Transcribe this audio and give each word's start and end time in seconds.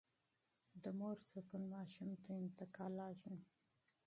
د 0.83 0.85
مور 0.99 1.17
سکون 1.29 1.63
ماشوم 1.73 2.09
ته 2.23 2.31
انتقالېږي. 2.43 3.35